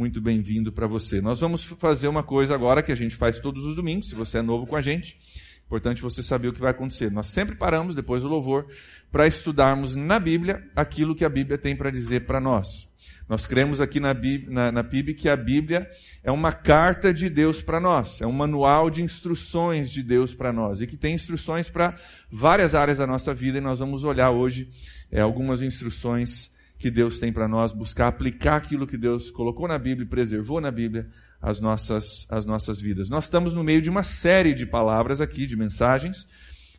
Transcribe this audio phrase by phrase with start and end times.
[0.00, 1.20] muito bem-vindo para você.
[1.20, 4.38] Nós vamos fazer uma coisa agora que a gente faz todos os domingos, se você
[4.38, 5.18] é novo com a gente.
[5.66, 7.10] Importante você saber o que vai acontecer.
[7.10, 8.66] Nós sempre paramos, depois do louvor,
[9.12, 12.88] para estudarmos na Bíblia aquilo que a Bíblia tem para dizer para nós.
[13.28, 14.14] Nós cremos aqui na,
[14.48, 15.86] na, na PIB que a Bíblia
[16.24, 20.50] é uma carta de Deus para nós, é um manual de instruções de Deus para
[20.50, 21.94] nós e que tem instruções para
[22.32, 24.70] várias áreas da nossa vida e nós vamos olhar hoje
[25.12, 26.50] é, algumas instruções
[26.80, 30.62] que Deus tem para nós, buscar aplicar aquilo que Deus colocou na Bíblia e preservou
[30.62, 31.10] na Bíblia
[31.40, 33.10] as nossas, as nossas vidas.
[33.10, 36.26] Nós estamos no meio de uma série de palavras aqui, de mensagens,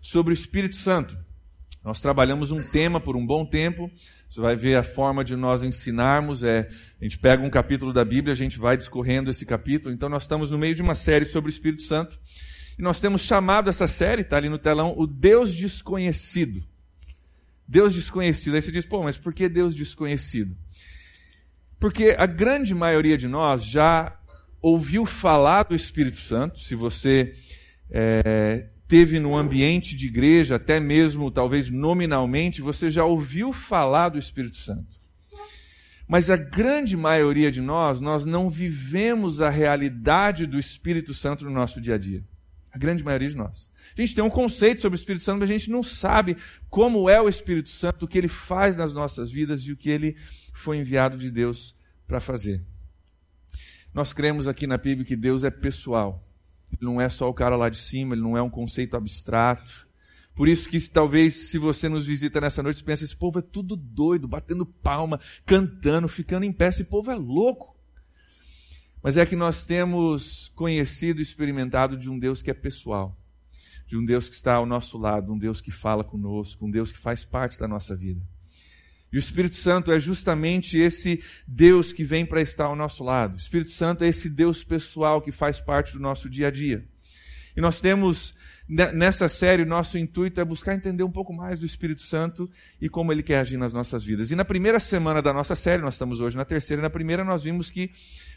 [0.01, 1.15] sobre o Espírito Santo.
[1.83, 3.91] Nós trabalhamos um tema por um bom tempo.
[4.27, 6.41] Você vai ver a forma de nós ensinarmos.
[6.41, 6.67] É,
[6.99, 9.93] a gente pega um capítulo da Bíblia, a gente vai discorrendo esse capítulo.
[9.93, 12.19] Então nós estamos no meio de uma série sobre o Espírito Santo.
[12.77, 16.70] E nós temos chamado essa série, está ali no telão, o Deus Desconhecido.
[17.67, 18.55] Deus desconhecido.
[18.55, 20.55] Aí você diz, pô, mas por que Deus desconhecido?
[21.79, 24.17] Porque a grande maioria de nós já
[24.61, 26.59] ouviu falar do Espírito Santo.
[26.59, 27.35] Se você
[27.89, 34.19] é, teve no ambiente de igreja, até mesmo talvez nominalmente, você já ouviu falar do
[34.19, 34.99] Espírito Santo.
[36.07, 41.51] Mas a grande maioria de nós, nós não vivemos a realidade do Espírito Santo no
[41.51, 42.21] nosso dia a dia.
[42.71, 43.69] A grande maioria de nós.
[43.97, 46.37] A gente tem um conceito sobre o Espírito Santo, mas a gente não sabe
[46.69, 49.89] como é o Espírito Santo, o que ele faz nas nossas vidas e o que
[49.89, 50.15] ele
[50.53, 51.75] foi enviado de Deus
[52.07, 52.63] para fazer.
[53.93, 56.25] Nós cremos aqui na PIB que Deus é pessoal.
[56.71, 59.87] Ele não é só o cara lá de cima, ele não é um conceito abstrato.
[60.33, 63.41] Por isso que talvez se você nos visita nessa noite, você pensa, esse povo é
[63.41, 67.75] tudo doido, batendo palma, cantando, ficando em pé, esse povo é louco.
[69.03, 73.17] Mas é que nós temos conhecido e experimentado de um Deus que é pessoal,
[73.87, 76.91] de um Deus que está ao nosso lado, um Deus que fala conosco, um Deus
[76.91, 78.21] que faz parte da nossa vida.
[79.11, 83.35] E o Espírito Santo é justamente esse Deus que vem para estar ao nosso lado.
[83.35, 86.87] O Espírito Santo é esse Deus pessoal que faz parte do nosso dia a dia.
[87.55, 88.33] E nós temos,
[88.71, 92.49] nessa série, nosso intuito é buscar entender um pouco mais do Espírito Santo
[92.79, 94.31] e como ele quer agir nas nossas vidas.
[94.31, 97.43] E na primeira semana da nossa série, nós estamos hoje na terceira, na primeira nós
[97.43, 97.91] vimos que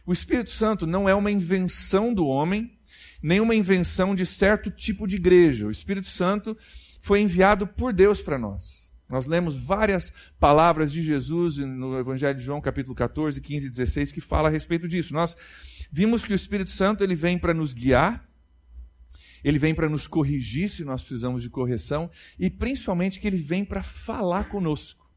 [0.04, 2.76] o Espírito Santo não é uma invenção do homem,
[3.22, 5.68] nem uma invenção de certo tipo de igreja.
[5.68, 6.58] O Espírito Santo
[7.00, 8.90] foi enviado por Deus para nós.
[9.08, 14.10] Nós lemos várias palavras de Jesus no Evangelho de João, capítulo 14, 15 e 16,
[14.10, 15.14] que fala a respeito disso.
[15.14, 15.36] Nós
[15.92, 18.33] vimos que o Espírito Santo ele vem para nos guiar,
[19.44, 23.64] ele vem para nos corrigir se nós precisamos de correção, e principalmente que ele vem
[23.64, 25.08] para falar conosco.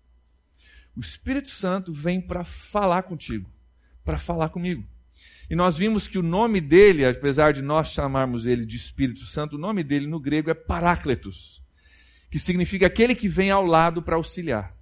[0.95, 3.49] O Espírito Santo vem para falar contigo,
[4.03, 4.83] para falar comigo.
[5.49, 9.55] E nós vimos que o nome dele, apesar de nós chamarmos ele de Espírito Santo,
[9.55, 11.65] o nome dele no grego é Parácletos
[12.29, 14.75] que significa aquele que vem ao lado para auxiliar.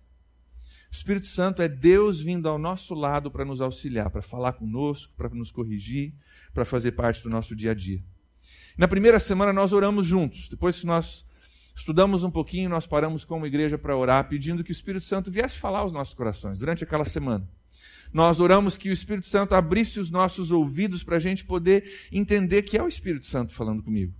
[0.91, 5.13] O Espírito Santo é Deus vindo ao nosso lado para nos auxiliar, para falar conosco,
[5.15, 6.13] para nos corrigir,
[6.53, 8.01] para fazer parte do nosso dia a dia.
[8.77, 10.49] Na primeira semana nós oramos juntos.
[10.49, 11.25] Depois que nós
[11.75, 15.57] estudamos um pouquinho, nós paramos como igreja para orar, pedindo que o Espírito Santo viesse
[15.57, 17.47] falar aos nossos corações durante aquela semana.
[18.13, 22.63] Nós oramos que o Espírito Santo abrisse os nossos ouvidos para a gente poder entender
[22.63, 24.13] que é o Espírito Santo falando comigo.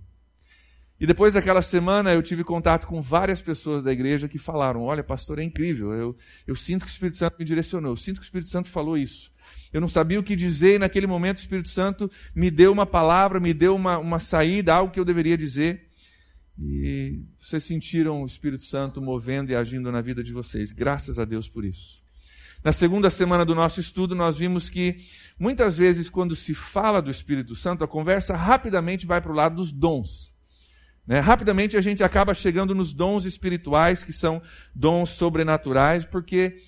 [0.98, 5.04] E depois daquela semana eu tive contato com várias pessoas da igreja que falaram: Olha,
[5.04, 5.92] pastor, é incrível.
[5.92, 6.16] Eu,
[6.46, 7.92] eu sinto que o Espírito Santo me direcionou.
[7.92, 9.30] Eu sinto que o Espírito Santo falou isso.
[9.72, 12.86] Eu não sabia o que dizer e naquele momento o Espírito Santo me deu uma
[12.86, 15.86] palavra, me deu uma, uma saída, algo que eu deveria dizer.
[16.58, 20.72] E vocês sentiram o Espírito Santo movendo e agindo na vida de vocês.
[20.72, 22.00] Graças a Deus por isso.
[22.64, 25.04] Na segunda semana do nosso estudo, nós vimos que
[25.38, 29.56] muitas vezes, quando se fala do Espírito Santo, a conversa rapidamente vai para o lado
[29.56, 30.32] dos dons.
[31.06, 31.20] Né?
[31.20, 34.42] Rapidamente a gente acaba chegando nos dons espirituais, que são
[34.74, 36.60] dons sobrenaturais, porque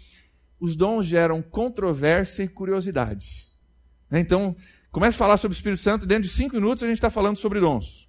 [0.61, 3.47] os dons geram controvérsia e curiosidade.
[4.11, 4.21] Né?
[4.21, 4.57] Então,
[4.91, 7.37] começa a falar sobre o Espírito Santo, dentro de cinco minutos a gente está falando
[7.37, 8.09] sobre dons.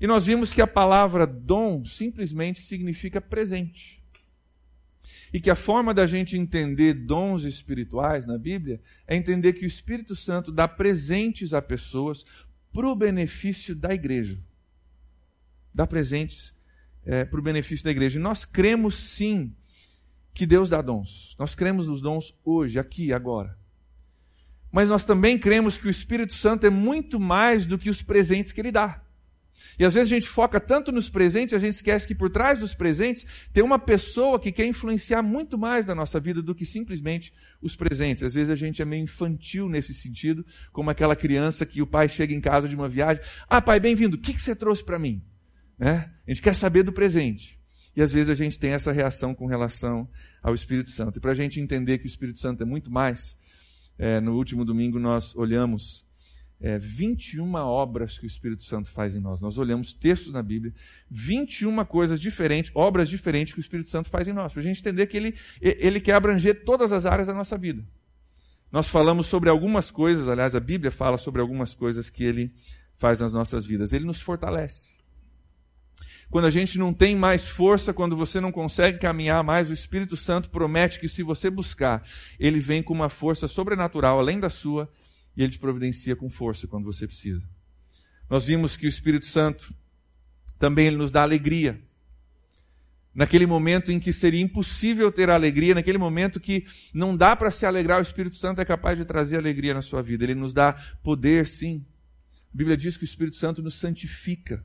[0.00, 4.02] E nós vimos que a palavra dom simplesmente significa presente.
[5.32, 9.66] E que a forma da gente entender dons espirituais na Bíblia é entender que o
[9.66, 12.24] Espírito Santo dá presentes a pessoas
[12.72, 14.38] para o benefício da igreja
[15.76, 16.54] dá presentes
[17.04, 18.18] é, para o benefício da igreja.
[18.18, 19.54] E nós cremos sim
[20.36, 21.34] que Deus dá dons.
[21.38, 23.56] Nós cremos nos dons hoje, aqui, agora.
[24.70, 28.52] Mas nós também cremos que o Espírito Santo é muito mais do que os presentes
[28.52, 29.02] que ele dá.
[29.78, 32.58] E às vezes a gente foca tanto nos presentes, a gente esquece que por trás
[32.58, 36.66] dos presentes tem uma pessoa que quer influenciar muito mais na nossa vida do que
[36.66, 37.32] simplesmente
[37.62, 38.22] os presentes.
[38.22, 42.10] Às vezes a gente é meio infantil nesse sentido, como aquela criança que o pai
[42.10, 43.22] chega em casa de uma viagem.
[43.48, 45.22] Ah, pai, bem-vindo, o que, que você trouxe para mim?
[45.78, 46.10] Né?
[46.26, 47.58] A gente quer saber do presente.
[47.96, 50.08] E às vezes a gente tem essa reação com relação
[50.42, 51.18] ao Espírito Santo.
[51.18, 53.38] E para a gente entender que o Espírito Santo é muito mais
[53.98, 56.04] É, no último domingo nós olhamos
[56.60, 59.40] é, 21 obras que o Espírito Santo faz em nós.
[59.40, 60.74] Nós olhamos textos na Bíblia,
[61.10, 64.80] 21 coisas diferentes, obras diferentes que o Espírito Santo faz em nós, para a gente
[64.80, 67.84] entender que ele, ele quer abranger todas as áreas da nossa vida.
[68.70, 72.52] Nós falamos sobre algumas coisas, aliás, a Bíblia fala sobre algumas coisas que ele
[72.98, 73.92] faz nas nossas vidas.
[73.92, 74.95] Ele nos fortalece.
[76.30, 80.16] Quando a gente não tem mais força, quando você não consegue caminhar mais, o Espírito
[80.16, 82.06] Santo promete que se você buscar,
[82.38, 84.90] ele vem com uma força sobrenatural além da sua
[85.36, 87.42] e ele te providencia com força quando você precisa.
[88.28, 89.72] Nós vimos que o Espírito Santo
[90.58, 91.80] também ele nos dá alegria.
[93.14, 97.64] Naquele momento em que seria impossível ter alegria, naquele momento que não dá para se
[97.64, 100.24] alegrar, o Espírito Santo é capaz de trazer alegria na sua vida.
[100.24, 101.86] Ele nos dá poder, sim.
[102.52, 104.62] A Bíblia diz que o Espírito Santo nos santifica.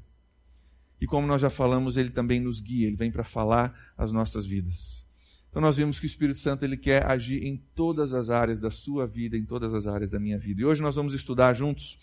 [1.02, 4.46] E como nós já falamos, ele também nos guia, ele vem para falar as nossas
[4.46, 5.04] vidas.
[5.50, 8.70] Então nós vimos que o Espírito Santo ele quer agir em todas as áreas da
[8.70, 10.62] sua vida, em todas as áreas da minha vida.
[10.62, 11.98] E hoje nós vamos estudar juntos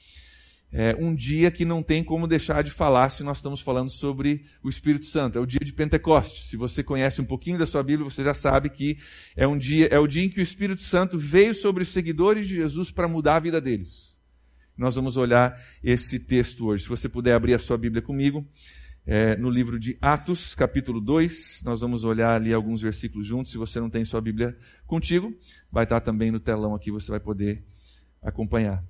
[0.70, 4.44] é, um dia que não tem como deixar de falar se nós estamos falando sobre
[4.62, 5.38] o Espírito Santo.
[5.38, 6.48] É o dia de Pentecostes.
[6.50, 8.98] Se você conhece um pouquinho da sua Bíblia, você já sabe que
[9.34, 12.46] é um dia, é o dia em que o Espírito Santo veio sobre os seguidores
[12.46, 14.18] de Jesus para mudar a vida deles.
[14.76, 16.82] Nós vamos olhar esse texto hoje.
[16.84, 18.46] Se você puder abrir a sua Bíblia comigo,
[19.10, 21.62] é, no livro de Atos, capítulo 2.
[21.64, 23.50] Nós vamos olhar ali alguns versículos juntos.
[23.50, 24.54] Se você não tem sua Bíblia
[24.86, 25.34] contigo,
[25.72, 27.64] vai estar também no telão aqui, você vai poder
[28.22, 28.84] acompanhar.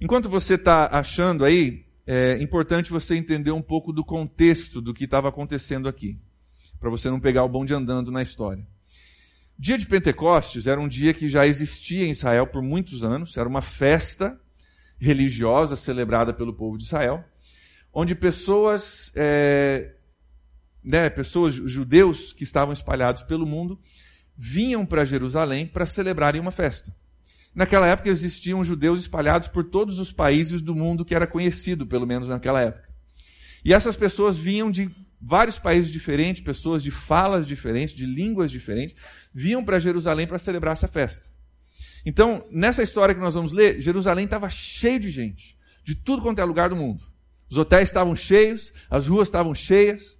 [0.00, 5.04] Enquanto você está achando aí, é importante você entender um pouco do contexto do que
[5.04, 6.18] estava acontecendo aqui,
[6.80, 8.66] para você não pegar o bonde andando na história.
[9.56, 13.48] Dia de Pentecostes era um dia que já existia em Israel por muitos anos, era
[13.48, 14.36] uma festa
[14.98, 17.24] religiosa celebrada pelo povo de Israel
[17.92, 19.94] onde pessoas, é,
[20.82, 23.78] né, pessoas judeus que estavam espalhados pelo mundo
[24.36, 26.94] vinham para Jerusalém para celebrarem uma festa.
[27.54, 32.06] Naquela época existiam judeus espalhados por todos os países do mundo que era conhecido, pelo
[32.06, 32.88] menos naquela época.
[33.64, 34.90] E essas pessoas vinham de
[35.20, 38.96] vários países diferentes, pessoas de falas diferentes, de línguas diferentes,
[39.32, 41.30] vinham para Jerusalém para celebrar essa festa.
[42.04, 46.40] Então, nessa história que nós vamos ler, Jerusalém estava cheio de gente, de tudo quanto
[46.40, 47.11] é lugar do mundo.
[47.52, 50.16] Os hotéis estavam cheios, as ruas estavam cheias,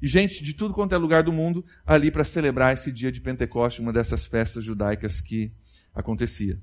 [0.00, 3.20] e gente de tudo quanto é lugar do mundo ali para celebrar esse dia de
[3.20, 5.50] Pentecostes, uma dessas festas judaicas que
[5.92, 6.56] acontecia.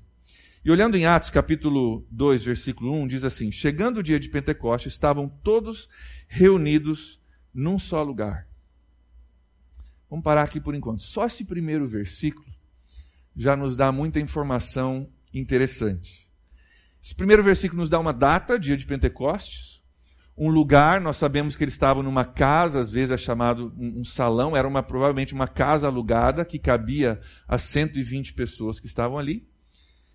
[0.64, 4.94] E olhando em Atos capítulo 2, versículo 1, diz assim: Chegando o dia de Pentecostes,
[4.94, 5.86] estavam todos
[6.26, 7.20] reunidos
[7.52, 8.48] num só lugar.
[10.08, 11.02] Vamos parar aqui por enquanto.
[11.02, 12.46] Só esse primeiro versículo
[13.36, 16.26] já nos dá muita informação interessante.
[17.02, 19.75] Esse primeiro versículo nos dá uma data, dia de Pentecostes,
[20.38, 24.54] um lugar, nós sabemos que eles estavam numa casa, às vezes é chamado um, salão,
[24.54, 29.48] era uma, provavelmente uma casa alugada que cabia a 120 pessoas que estavam ali.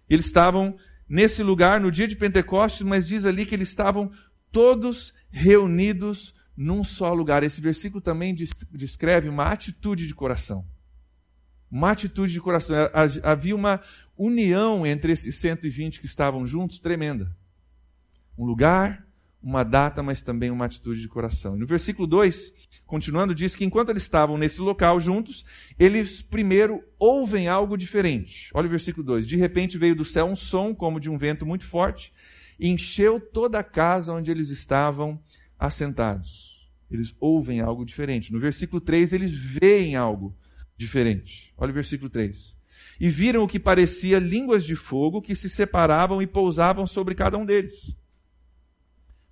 [0.08, 0.78] Eles estavam
[1.10, 4.12] nesse lugar no dia de Pentecostes, mas diz ali que eles estavam
[4.52, 7.42] todos reunidos num só lugar.
[7.42, 10.64] Esse versículo também descreve uma atitude de coração.
[11.70, 12.76] Uma atitude de coração.
[13.24, 13.82] Havia uma
[14.16, 17.36] união entre esses 120 que estavam juntos tremenda.
[18.38, 19.08] Um lugar,
[19.42, 21.56] uma data, mas também uma atitude de coração.
[21.56, 22.54] E no versículo 2,
[22.86, 25.44] continuando, diz que enquanto eles estavam nesse local juntos,
[25.80, 28.52] eles primeiro ouvem algo diferente.
[28.54, 31.46] Olha o versículo 2: De repente veio do céu um som como de um vento
[31.46, 32.14] muito forte,
[32.60, 35.20] e encheu toda a casa onde eles estavam
[35.58, 36.70] assentados.
[36.90, 38.34] Eles ouvem algo diferente.
[38.34, 40.36] No versículo 3, eles veem algo
[40.76, 41.54] diferente.
[41.58, 42.56] Olha o versículo 3.
[43.00, 47.38] E viram o que parecia línguas de fogo que se separavam e pousavam sobre cada
[47.38, 47.96] um deles.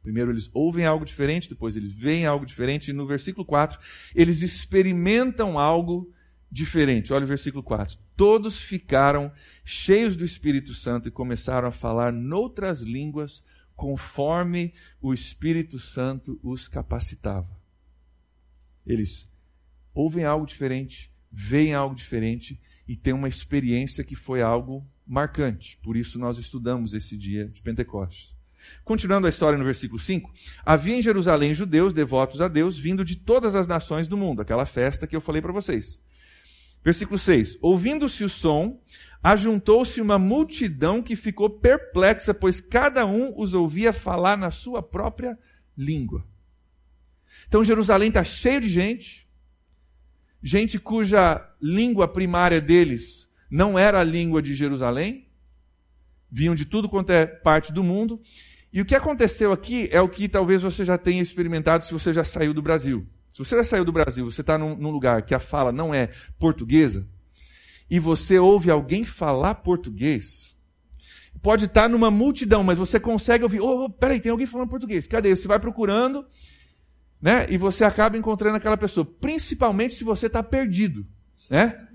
[0.09, 3.79] Primeiro eles ouvem algo diferente, depois eles veem algo diferente, e no versículo 4,
[4.15, 6.11] eles experimentam algo
[6.51, 7.13] diferente.
[7.13, 7.95] Olha o versículo 4.
[8.15, 9.31] Todos ficaram
[9.63, 13.43] cheios do Espírito Santo e começaram a falar noutras línguas,
[13.75, 17.55] conforme o Espírito Santo os capacitava.
[18.87, 19.31] Eles
[19.93, 25.77] ouvem algo diferente, veem algo diferente e têm uma experiência que foi algo marcante.
[25.83, 28.38] Por isso nós estudamos esse dia de Pentecostes.
[28.83, 30.31] Continuando a história no versículo 5,
[30.65, 34.65] havia em Jerusalém judeus devotos a Deus vindo de todas as nações do mundo, aquela
[34.65, 36.01] festa que eu falei para vocês.
[36.83, 38.79] Versículo 6: Ouvindo-se o som,
[39.21, 45.37] ajuntou-se uma multidão que ficou perplexa, pois cada um os ouvia falar na sua própria
[45.77, 46.25] língua.
[47.47, 49.27] Então Jerusalém está cheio de gente,
[50.41, 55.27] gente cuja língua primária deles não era a língua de Jerusalém,
[56.31, 58.21] vinham de tudo quanto é parte do mundo,
[58.71, 62.13] e o que aconteceu aqui é o que talvez você já tenha experimentado se você
[62.13, 63.07] já saiu do Brasil.
[63.31, 65.93] Se você já saiu do Brasil, você está num, num, lugar que a fala não
[65.93, 67.07] é portuguesa,
[67.89, 70.55] e você ouve alguém falar português,
[71.41, 75.35] pode estar numa multidão, mas você consegue ouvir, oh, peraí, tem alguém falando português, cadê?
[75.35, 76.25] Você vai procurando,
[77.21, 77.47] né?
[77.49, 81.05] E você acaba encontrando aquela pessoa, principalmente se você está perdido,
[81.49, 81.87] né?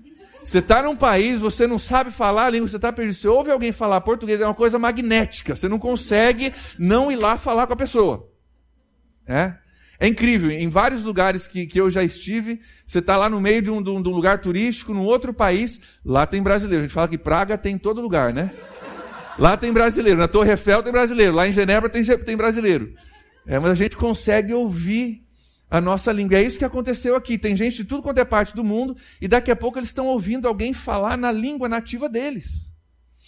[0.45, 3.15] Você está num país, você não sabe falar a língua, você está perdido.
[3.15, 5.55] Você ouve alguém falar português, é uma coisa magnética.
[5.55, 8.29] Você não consegue não ir lá falar com a pessoa.
[9.27, 9.55] É?
[9.99, 10.51] É incrível.
[10.51, 13.81] Em vários lugares que, que eu já estive, você está lá no meio de um,
[13.81, 16.83] de um, lugar turístico, num outro país, lá tem brasileiro.
[16.83, 18.53] A gente fala que Praga tem em todo lugar, né?
[19.39, 20.19] Lá tem brasileiro.
[20.19, 21.33] Na Torre Eiffel tem brasileiro.
[21.33, 22.93] Lá em Genebra tem, tem brasileiro.
[23.47, 25.24] É, mas a gente consegue ouvir
[25.69, 26.37] a nossa língua.
[26.37, 27.37] É isso que aconteceu aqui.
[27.37, 30.07] Tem gente de tudo quanto é parte do mundo e daqui a pouco eles estão
[30.07, 32.71] ouvindo alguém falar na língua nativa deles.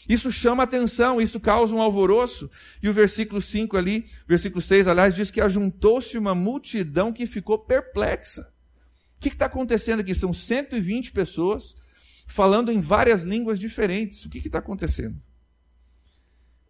[0.08, 2.50] Isso chama atenção, isso causa um alvoroço.
[2.82, 7.60] E o versículo 5 ali, versículo 6, aliás, diz que ajuntou-se uma multidão que ficou
[7.60, 8.42] perplexa.
[9.18, 10.16] O que está acontecendo aqui?
[10.16, 11.76] São 120 pessoas
[12.26, 14.24] falando em várias línguas diferentes.
[14.24, 15.20] O que está acontecendo?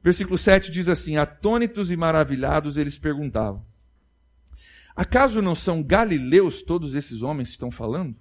[0.02, 3.66] Versículo 7 diz assim: Atônitos e maravilhados, eles perguntavam:
[4.98, 8.16] Acaso não são galileus todos esses homens que estão falando?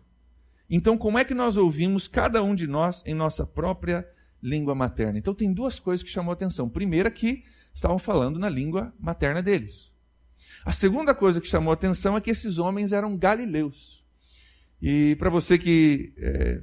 [0.69, 4.07] Então, como é que nós ouvimos cada um de nós em nossa própria
[4.43, 5.19] língua materna?
[5.19, 6.69] Então, tem duas coisas que chamou a atenção.
[6.69, 9.91] Primeira, que estavam falando na língua materna deles.
[10.67, 14.05] A segunda coisa que chamou a atenção é que esses homens eram galileus.
[14.83, 16.61] E para você que é,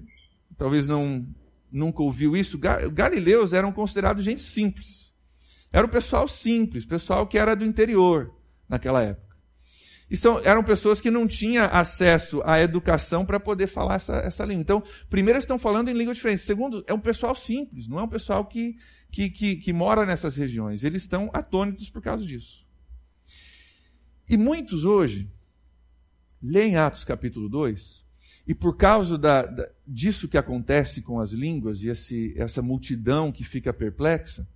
[0.59, 1.27] talvez não
[1.71, 5.11] nunca ouviu isso, galileus eram considerados gente simples.
[5.71, 8.31] Era o pessoal simples, pessoal que era do interior
[8.69, 9.32] naquela época.
[10.13, 14.45] E são, eram pessoas que não tinham acesso à educação para poder falar essa, essa
[14.45, 14.61] língua.
[14.61, 16.43] Então, primeiro, estão falando em língua diferente.
[16.43, 18.77] Segundo, é um pessoal simples, não é um pessoal que,
[19.11, 20.83] que, que, que mora nessas regiões.
[20.83, 22.63] Eles estão atônitos por causa disso.
[24.29, 25.27] E muitos hoje
[26.39, 28.05] leem Atos capítulo 2,
[28.45, 33.31] e por causa da, da, disso que acontece com as línguas e esse, essa multidão
[33.31, 34.47] que fica perplexa,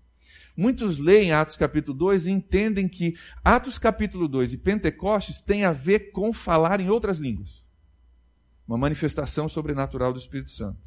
[0.55, 5.71] Muitos leem Atos capítulo 2 e entendem que Atos capítulo 2 e Pentecostes têm a
[5.71, 7.63] ver com falar em outras línguas.
[8.67, 10.79] Uma manifestação sobrenatural do Espírito Santo.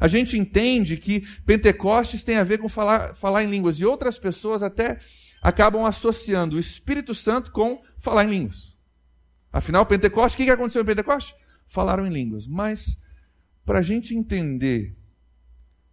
[0.00, 4.18] A gente entende que Pentecostes tem a ver com falar, falar em línguas e outras
[4.18, 4.98] pessoas até
[5.42, 8.76] acabam associando o Espírito Santo com falar em línguas.
[9.52, 11.34] Afinal, Pentecostes, o que aconteceu em Pentecostes?
[11.66, 12.46] Falaram em línguas.
[12.46, 12.96] Mas,
[13.64, 14.96] para a gente entender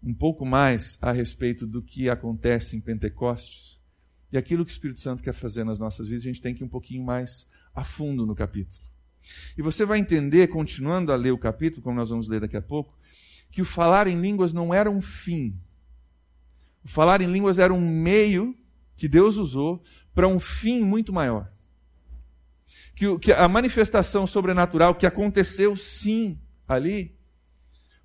[0.04, 3.80] um pouco mais a respeito do que acontece em Pentecostes
[4.32, 6.64] e aquilo que o Espírito Santo quer fazer nas nossas vidas, a gente tem que
[6.64, 8.84] ir um pouquinho mais a fundo no capítulo.
[9.58, 12.62] E você vai entender, continuando a ler o capítulo, como nós vamos ler daqui a
[12.62, 12.98] pouco,
[13.52, 15.56] que o falar em línguas não era um fim.
[16.84, 18.58] O falar em línguas era um meio
[18.98, 19.82] que Deus usou
[20.14, 21.50] para um fim muito maior.
[22.96, 27.16] Que, que a manifestação sobrenatural que aconteceu sim ali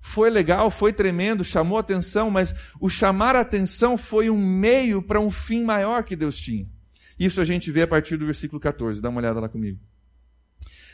[0.01, 5.29] foi legal, foi tremendo, chamou atenção, mas o chamar atenção foi um meio para um
[5.29, 6.67] fim maior que Deus tinha.
[7.19, 9.01] Isso a gente vê a partir do versículo 14.
[9.01, 9.79] Dá uma olhada lá comigo.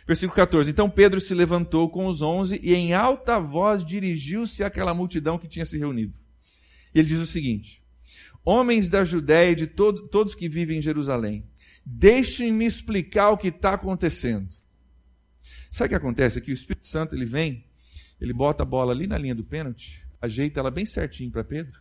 [0.07, 0.69] Versículo 14.
[0.69, 5.47] Então Pedro se levantou com os onze e em alta voz dirigiu-se àquela multidão que
[5.47, 6.17] tinha se reunido.
[6.93, 7.81] Ele diz o seguinte:
[8.43, 11.45] Homens da Judéia e de todo, todos que vivem em Jerusalém,
[11.85, 14.49] deixem-me explicar o que está acontecendo.
[15.69, 16.39] Sabe o que acontece?
[16.39, 17.65] É que o Espírito Santo ele vem
[18.19, 21.79] ele bota a bola ali na linha do pênalti, ajeita ela bem certinho para Pedro.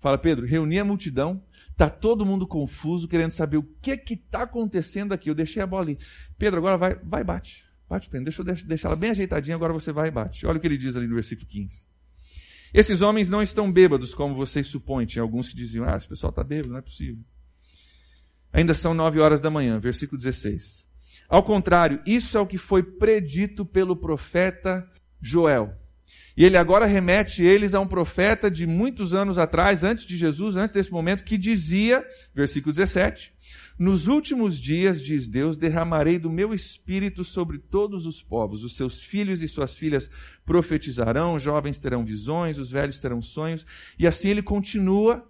[0.00, 1.42] Fala, Pedro, reuni a multidão,
[1.76, 5.30] tá todo mundo confuso, querendo saber o que que está acontecendo aqui.
[5.30, 5.98] Eu deixei a bola ali.
[6.36, 7.64] Pedro, agora vai, vai bate.
[7.88, 8.24] Bate, Pedro.
[8.24, 10.46] Deixa eu deixar ela bem ajeitadinha, agora você vai e bate.
[10.46, 11.86] Olha o que ele diz ali no versículo 15.
[12.74, 15.06] Esses homens não estão bêbados, como vocês supõem.
[15.06, 17.22] Tinha alguns que diziam, ah, esse pessoal está bêbado, não é possível.
[18.52, 20.84] Ainda são nove horas da manhã, versículo 16.
[21.28, 24.86] Ao contrário, isso é o que foi predito pelo profeta
[25.24, 25.74] Joel.
[26.36, 30.56] E ele agora remete eles a um profeta de muitos anos atrás, antes de Jesus,
[30.56, 32.04] antes desse momento, que dizia,
[32.34, 33.32] versículo 17:
[33.78, 38.64] Nos últimos dias, diz Deus, derramarei do meu espírito sobre todos os povos.
[38.64, 40.10] Os seus filhos e suas filhas
[40.44, 43.64] profetizarão, jovens terão visões, os velhos terão sonhos.
[43.96, 45.24] E assim ele continua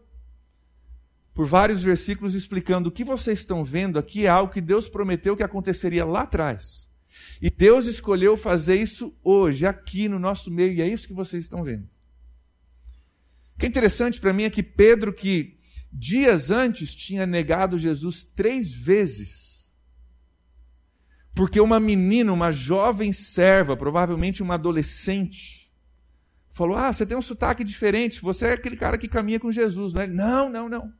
[1.35, 5.37] por vários versículos explicando o que vocês estão vendo aqui é algo que Deus prometeu
[5.37, 6.89] que aconteceria lá atrás.
[7.40, 11.45] E Deus escolheu fazer isso hoje, aqui no nosso meio, e é isso que vocês
[11.45, 11.88] estão vendo.
[13.54, 15.59] O que é interessante para mim é que Pedro, que
[15.93, 19.71] dias antes tinha negado Jesus três vezes,
[21.35, 25.73] porque uma menina, uma jovem serva, provavelmente uma adolescente,
[26.52, 29.93] falou: Ah, você tem um sotaque diferente, você é aquele cara que caminha com Jesus,
[29.93, 30.07] não é?
[30.07, 30.93] Não, não, não.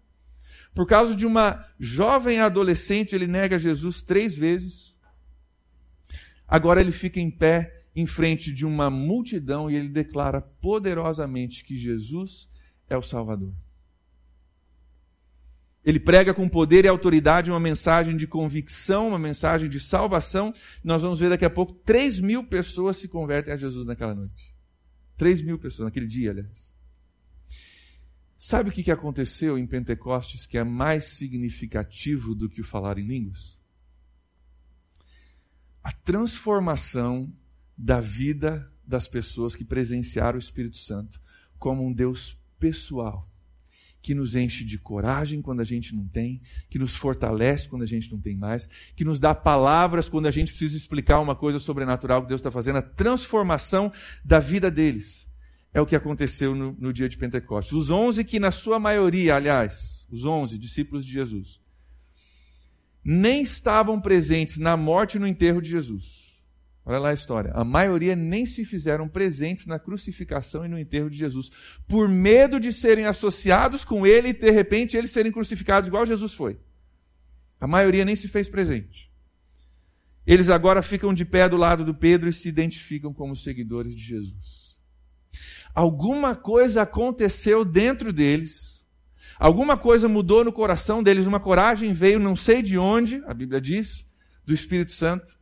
[0.75, 4.94] Por causa de uma jovem adolescente, ele nega Jesus três vezes.
[6.47, 11.77] Agora ele fica em pé em frente de uma multidão e ele declara poderosamente que
[11.77, 12.49] Jesus
[12.89, 13.53] é o Salvador.
[15.85, 20.53] Ele prega com poder e autoridade uma mensagem de convicção, uma mensagem de salvação.
[20.83, 24.55] Nós vamos ver daqui a pouco, 3 mil pessoas se convertem a Jesus naquela noite.
[25.19, 26.73] 3 mil pessoas, naquele dia, aliás.
[28.37, 33.07] Sabe o que aconteceu em Pentecostes que é mais significativo do que o falar em
[33.07, 33.59] línguas?
[35.85, 37.31] A transformação
[37.79, 41.21] da vida das pessoas que presenciaram o Espírito Santo
[41.59, 43.29] como um Deus pessoal
[44.05, 47.87] que nos enche de coragem quando a gente não tem, que nos fortalece quando a
[47.87, 51.59] gente não tem mais, que nos dá palavras quando a gente precisa explicar uma coisa
[51.59, 53.91] sobrenatural que Deus está fazendo, a transformação
[54.23, 55.27] da vida deles.
[55.73, 57.73] É o que aconteceu no, no dia de Pentecostes.
[57.73, 61.59] Os onze que, na sua maioria, aliás, os onze discípulos de Jesus,
[63.05, 66.25] nem estavam presentes na morte e no enterro de Jesus
[66.87, 67.51] Olha lá a história.
[67.55, 71.51] A maioria nem se fizeram presentes na crucificação e no enterro de Jesus,
[71.89, 76.35] por medo de serem associados com ele e de repente eles serem crucificados igual Jesus
[76.35, 76.59] foi.
[77.59, 79.11] A maioria nem se fez presente.
[80.27, 84.03] Eles agora ficam de pé do lado do Pedro e se identificam como seguidores de
[84.03, 84.77] Jesus.
[85.75, 88.74] Alguma coisa aconteceu dentro deles.
[89.39, 93.61] Alguma coisa mudou no coração deles, uma coragem veio, não sei de onde, a Bíblia
[93.61, 94.09] diz,
[94.45, 95.35] do Espírito Santo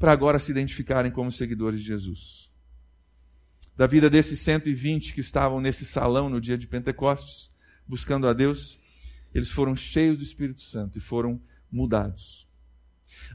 [0.00, 2.50] para agora se identificarem como seguidores de Jesus.
[3.76, 7.50] Da vida desses 120 que estavam nesse salão no dia de Pentecostes,
[7.86, 8.80] buscando a Deus,
[9.34, 11.38] eles foram cheios do Espírito Santo e foram
[11.70, 12.48] mudados.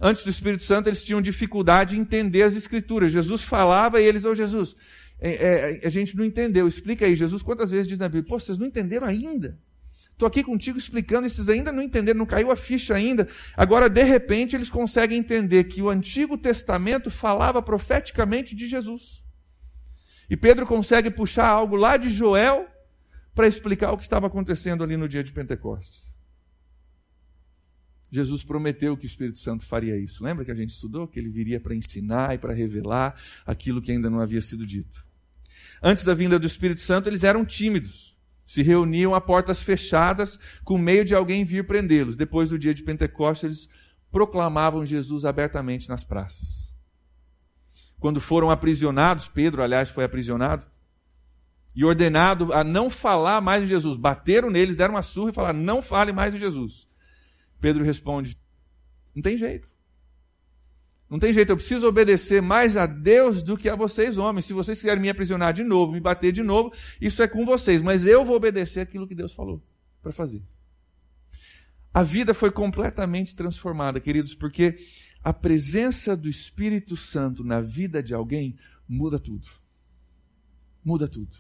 [0.01, 3.12] Antes do Espírito Santo, eles tinham dificuldade em entender as Escrituras.
[3.12, 4.75] Jesus falava e eles, ô oh, Jesus,
[5.19, 6.67] é, é, a gente não entendeu.
[6.67, 8.27] Explica aí, Jesus, quantas vezes diz na Bíblia?
[8.27, 9.60] Pô, vocês não entenderam ainda?
[10.15, 13.27] Estou aqui contigo explicando, esses ainda não entenderam, não caiu a ficha ainda.
[13.53, 19.22] Agora, de repente, eles conseguem entender que o Antigo Testamento falava profeticamente de Jesus.
[20.29, 22.65] E Pedro consegue puxar algo lá de Joel
[23.34, 26.15] para explicar o que estava acontecendo ali no dia de Pentecostes.
[28.10, 30.23] Jesus prometeu que o Espírito Santo faria isso.
[30.23, 31.10] Lembra que a gente estudou?
[31.10, 35.06] Que ele viria para ensinar e para revelar aquilo que ainda não havia sido dito.
[35.84, 38.14] Antes da vinda do Espírito Santo, eles eram tímidos
[38.45, 42.15] se reuniam a portas fechadas com medo de alguém vir prendê-los.
[42.15, 43.69] Depois do dia de Pentecostes, eles
[44.12, 46.73] proclamavam Jesus abertamente nas praças.
[47.99, 50.65] Quando foram aprisionados, Pedro, aliás, foi aprisionado,
[51.75, 53.97] e ordenado a não falar mais em Jesus.
[53.97, 56.88] Bateram neles, deram uma surra e falaram: não fale mais em Jesus.
[57.60, 58.39] Pedro responde:
[59.13, 59.74] não tem jeito.
[61.10, 64.46] Não tem jeito, eu preciso obedecer mais a Deus do que a vocês, homens.
[64.46, 67.82] Se vocês quiserem me aprisionar de novo, me bater de novo, isso é com vocês,
[67.82, 69.63] mas eu vou obedecer aquilo que Deus falou
[70.02, 70.41] para fazer.
[71.94, 74.78] A vida foi completamente transformada, queridos, porque
[75.24, 79.48] a presença do Espírito Santo na vida de alguém muda tudo.
[80.84, 81.38] Muda tudo.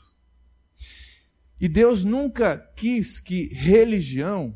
[1.59, 4.55] E Deus nunca quis que religião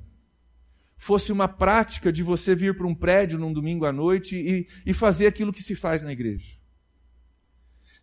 [1.00, 4.94] fosse uma prática de você vir para um prédio num domingo à noite e, e
[4.94, 6.60] fazer aquilo que se faz na igreja.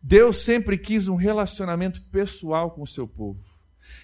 [0.02, 3.44] Deus sempre quis um relacionamento pessoal com o seu povo.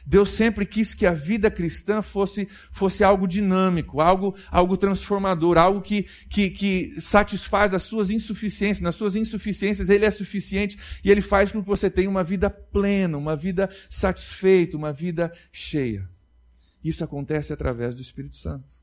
[0.04, 5.80] Deus sempre quis que a vida cristã fosse, fosse algo dinâmico, algo, algo transformador, algo
[5.80, 8.80] que, que, que satisfaz as suas insuficiências.
[8.80, 12.50] Nas suas insuficiências, Ele é suficiente e Ele faz com que você tenha uma vida
[12.50, 16.08] plena, uma vida satisfeita, uma vida cheia.
[16.84, 18.81] Isso acontece através do Espírito Santo.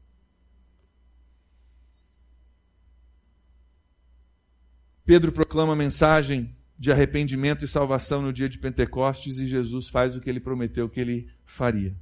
[5.10, 10.15] Pedro proclama a mensagem de arrependimento e salvação no dia de Pentecostes e Jesus faz
[10.15, 11.95] o que ele prometeu que ele faria.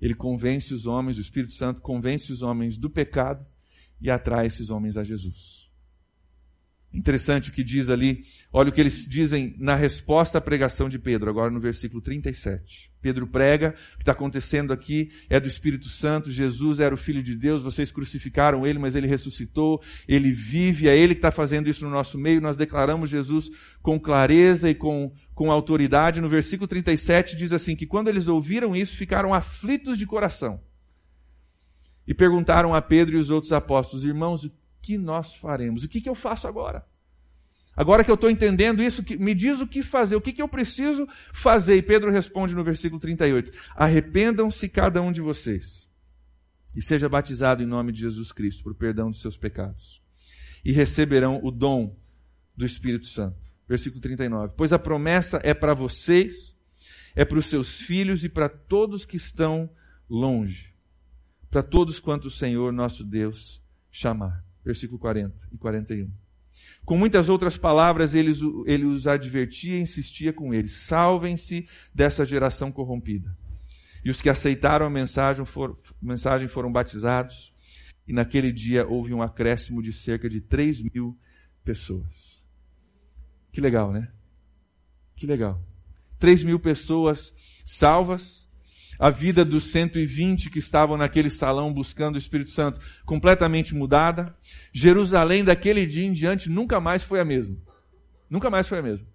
[0.00, 3.44] Ele convence os homens, o Espírito Santo convence os homens do pecado
[4.00, 5.67] e atrai esses homens a Jesus.
[6.92, 10.98] Interessante o que diz ali, olha o que eles dizem na resposta à pregação de
[10.98, 12.90] Pedro, agora no versículo 37.
[13.00, 17.22] Pedro prega, o que está acontecendo aqui é do Espírito Santo, Jesus era o Filho
[17.22, 21.68] de Deus, vocês crucificaram ele, mas ele ressuscitou, ele vive, é ele que está fazendo
[21.68, 23.50] isso no nosso meio, nós declaramos Jesus
[23.82, 26.22] com clareza e com, com autoridade.
[26.22, 30.60] No versículo 37 diz assim: que quando eles ouviram isso, ficaram aflitos de coração
[32.06, 34.50] e perguntaram a Pedro e os outros apóstolos: irmãos,
[34.88, 35.84] que nós faremos?
[35.84, 36.82] O que, que eu faço agora?
[37.76, 40.48] Agora que eu estou entendendo isso, me diz o que fazer, o que, que eu
[40.48, 41.76] preciso fazer.
[41.76, 45.86] E Pedro responde no versículo 38: Arrependam-se cada um de vocês
[46.74, 50.00] e seja batizado em nome de Jesus Cristo por perdão dos seus pecados,
[50.64, 51.94] e receberão o dom
[52.56, 53.36] do Espírito Santo.
[53.68, 56.56] Versículo 39: Pois a promessa é para vocês,
[57.14, 59.68] é para os seus filhos e para todos que estão
[60.08, 60.72] longe,
[61.50, 64.47] para todos quanto o Senhor nosso Deus chamar.
[64.68, 66.10] Versículo 40 e 41.
[66.84, 68.32] Com muitas outras palavras, ele,
[68.66, 73.34] ele os advertia e insistia com eles: salvem-se dessa geração corrompida.
[74.04, 77.50] E os que aceitaram a mensagem, for, mensagem foram batizados,
[78.06, 81.18] e naquele dia houve um acréscimo de cerca de 3 mil
[81.64, 82.44] pessoas.
[83.50, 84.12] Que legal, né?
[85.16, 85.62] Que legal.
[86.18, 88.46] 3 mil pessoas salvas,
[88.98, 94.36] a vida dos 120 que estavam naquele salão buscando o Espírito Santo completamente mudada.
[94.72, 97.56] Jerusalém, daquele dia em diante, nunca mais foi a mesma.
[98.28, 99.06] Nunca mais foi a mesma.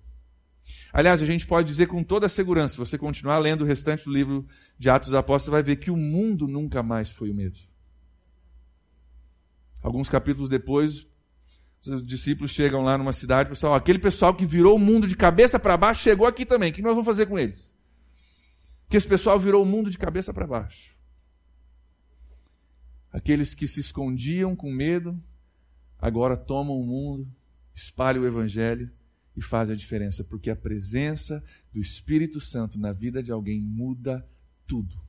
[0.94, 4.14] Aliás, a gente pode dizer com toda segurança, se você continuar lendo o restante do
[4.14, 4.48] livro
[4.80, 7.68] de Atos dos Apóstolos, vai ver que o mundo nunca mais foi o mesmo.
[9.82, 11.06] Alguns capítulos depois,
[11.86, 15.60] os discípulos chegam lá numa cidade, pessoal, aquele pessoal que virou o mundo de cabeça
[15.60, 16.72] para baixo chegou aqui também.
[16.72, 17.73] O que nós vamos fazer com eles?
[18.94, 20.96] Que esse pessoal virou o mundo de cabeça para baixo.
[23.12, 25.20] Aqueles que se escondiam com medo,
[25.98, 27.28] agora tomam o mundo,
[27.74, 28.92] espalham o evangelho
[29.36, 34.24] e fazem a diferença, porque a presença do Espírito Santo na vida de alguém muda
[34.68, 35.02] tudo.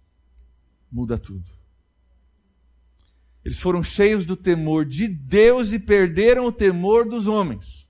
[0.91, 1.53] Muda tudo.
[3.45, 7.87] Eles foram cheios do temor de Deus e perderam o temor dos homens.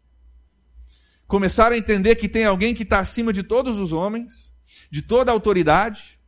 [1.28, 4.52] Começaram a entender que tem alguém que está acima de todos os homens
[4.90, 6.18] de toda autoridade,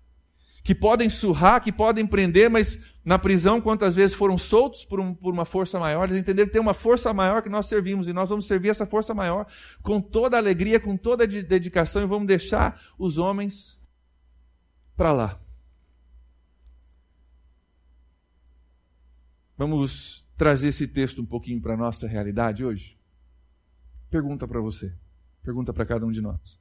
[0.63, 5.15] que podem surrar, que podem prender, mas na prisão, quantas vezes foram soltos por, um,
[5.15, 8.13] por uma força maior, eles entenderam que tem uma força maior que nós servimos, e
[8.13, 9.47] nós vamos servir essa força maior
[9.81, 13.81] com toda alegria, com toda dedicação, e vamos deixar os homens
[14.97, 15.41] para lá.
[19.57, 22.99] Vamos trazer esse texto um pouquinho para a nossa realidade hoje?
[24.11, 24.93] Pergunta para você,
[25.45, 26.61] pergunta para cada um de nós.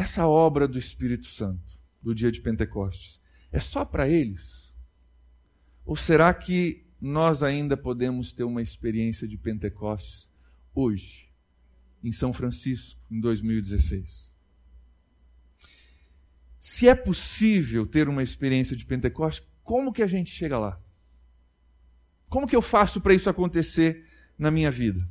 [0.00, 3.20] Essa obra do Espírito Santo, do dia de Pentecostes,
[3.52, 4.74] é só para eles?
[5.84, 10.30] Ou será que nós ainda podemos ter uma experiência de Pentecostes
[10.74, 11.30] hoje,
[12.02, 14.34] em São Francisco, em 2016?
[16.58, 20.80] Se é possível ter uma experiência de Pentecostes, como que a gente chega lá?
[22.26, 24.06] Como que eu faço para isso acontecer
[24.38, 25.06] na minha vida?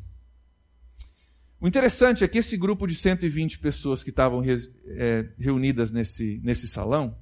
[1.62, 6.68] O interessante é que esse grupo de 120 pessoas que estavam é, reunidas nesse, nesse
[6.68, 7.18] salão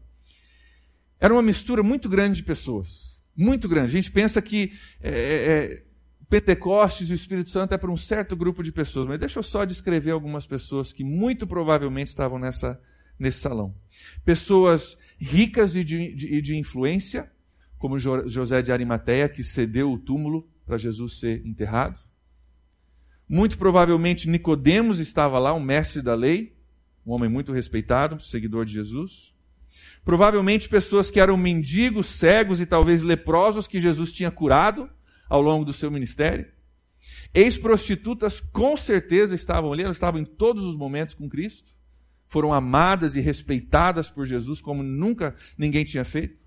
[1.20, 3.20] era uma mistura muito grande de pessoas.
[3.36, 3.88] Muito grande.
[3.88, 5.84] A gente pensa que é, é, é,
[6.30, 9.44] Pentecostes e o Espírito Santo é para um certo grupo de pessoas, mas deixa eu
[9.44, 12.80] só descrever algumas pessoas que muito provavelmente estavam nessa,
[13.18, 13.76] nesse salão.
[14.24, 17.32] Pessoas ricas e de, de, de influência,
[17.80, 22.07] como José de Arimateia, que cedeu o túmulo para Jesus ser enterrado.
[23.28, 26.56] Muito provavelmente Nicodemos estava lá, um mestre da lei,
[27.06, 29.34] um homem muito respeitado, seguidor de Jesus.
[30.04, 34.90] Provavelmente pessoas que eram mendigos, cegos e talvez leprosos que Jesus tinha curado
[35.30, 36.48] ao longo do seu ministério.
[37.34, 41.72] Ex-prostitutas com certeza estavam ali, elas estavam em todos os momentos com Cristo.
[42.28, 46.47] Foram amadas e respeitadas por Jesus como nunca ninguém tinha feito.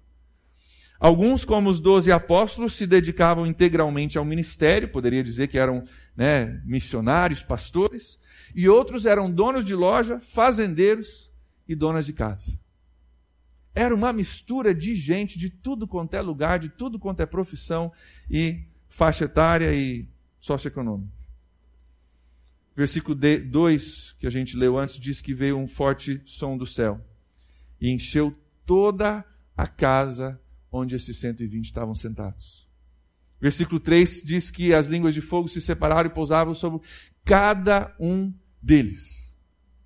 [1.01, 5.83] Alguns, como os doze apóstolos, se dedicavam integralmente ao ministério, poderia dizer que eram
[6.15, 8.21] né, missionários, pastores,
[8.55, 11.31] e outros eram donos de loja, fazendeiros
[11.67, 12.53] e donas de casa.
[13.75, 17.91] Era uma mistura de gente de tudo quanto é lugar, de tudo quanto é profissão
[18.31, 20.07] e faixa etária e
[20.39, 21.11] socioeconômica.
[22.77, 27.01] Versículo 2 que a gente leu antes diz que veio um forte som do céu
[27.81, 28.37] e encheu
[28.67, 29.25] toda
[29.57, 30.39] a casa
[30.71, 32.69] onde esses 120 estavam sentados.
[33.41, 36.81] Versículo 3 diz que as línguas de fogo se separaram e pousavam sobre
[37.25, 39.21] cada um deles.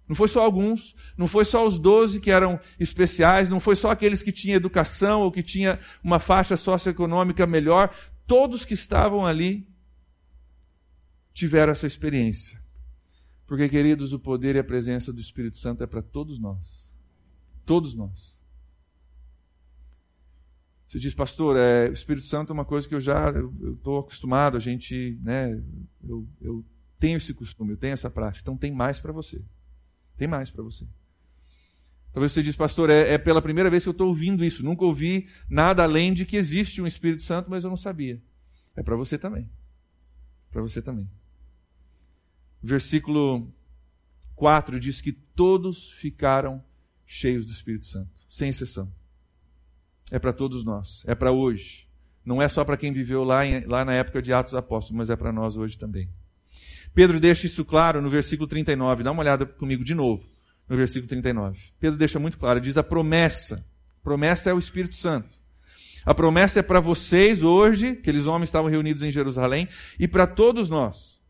[0.09, 3.91] Não foi só alguns, não foi só os doze que eram especiais, não foi só
[3.91, 7.95] aqueles que tinham educação ou que tinham uma faixa socioeconômica melhor.
[8.27, 9.67] Todos que estavam ali
[11.33, 12.63] tiveram essa experiência.
[13.47, 16.93] Porque, queridos, o poder e a presença do Espírito Santo é para todos nós.
[17.65, 18.34] Todos nós.
[20.95, 23.33] Você diz, pastor, é, o Espírito Santo é uma coisa que eu já
[23.73, 25.61] estou acostumado, a gente, né,
[26.09, 26.65] eu, eu
[27.01, 28.43] tenho esse costume, eu tenho essa prática.
[28.43, 29.43] Então tem mais para você.
[30.17, 30.87] Tem mais para você.
[32.13, 34.65] Talvez você diz, pastor, é, é pela primeira vez que eu estou ouvindo isso.
[34.65, 38.23] Nunca ouvi nada além de que existe um Espírito Santo, mas eu não sabia.
[38.77, 39.51] É para você também.
[40.53, 41.11] Para você também.
[42.63, 43.53] Versículo
[44.37, 46.63] 4 diz que todos ficaram
[47.05, 48.89] cheios do Espírito Santo, sem exceção
[50.15, 51.89] é para todos nós, é para hoje.
[52.25, 55.11] Não é só para quem viveu lá, em, lá na época de Atos Apóstolos, mas
[55.11, 56.09] é para nós hoje também.
[56.95, 59.03] Pedro deixa isso claro no versículo 39.
[59.03, 60.25] Dá uma olhada comigo de novo,
[60.69, 61.59] no versículo 39.
[61.81, 63.67] Pedro deixa muito claro, diz a promessa.
[64.05, 65.37] Promessa é o Espírito Santo.
[66.07, 70.69] A promessa é para vocês hoje, aqueles homens estavam reunidos em Jerusalém, e para todos
[70.69, 71.21] nós.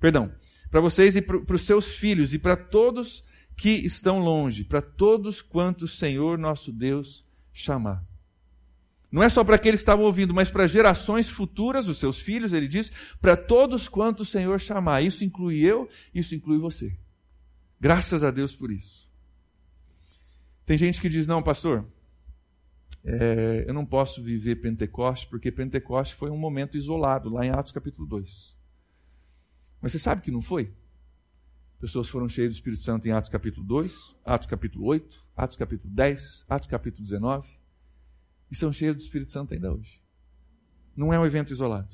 [0.00, 0.32] Perdão,
[0.68, 3.24] para vocês e para os seus filhos e para todos
[3.56, 8.02] que estão longe, para todos quantos o Senhor nosso Deus chamar.
[9.12, 12.54] Não é só para aqueles que estavam ouvindo, mas para gerações futuras, os seus filhos,
[12.54, 15.02] ele diz, para todos quantos o Senhor chamar.
[15.02, 16.96] Isso inclui eu, isso inclui você.
[17.78, 19.06] Graças a Deus por isso.
[20.64, 21.86] Tem gente que diz, não, pastor,
[23.04, 27.72] é, eu não posso viver Pentecoste, porque Pentecoste foi um momento isolado, lá em Atos
[27.72, 28.56] capítulo 2.
[29.82, 30.72] Mas você sabe que não foi?
[31.78, 35.92] Pessoas foram cheias do Espírito Santo em Atos capítulo 2, Atos capítulo 8, Atos capítulo
[35.92, 37.61] 10, Atos capítulo 19.
[38.52, 39.98] E são cheias do Espírito Santo ainda hoje.
[40.94, 41.88] Não é um evento isolado.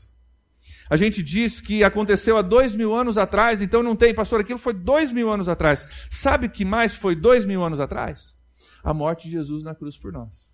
[0.91, 4.59] A gente diz que aconteceu há dois mil anos atrás, então não tem, pastor, aquilo
[4.59, 5.87] foi dois mil anos atrás.
[6.11, 8.37] Sabe que mais foi dois mil anos atrás?
[8.83, 10.53] A morte de Jesus na cruz por nós.